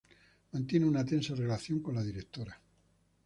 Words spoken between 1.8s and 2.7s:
la Dra.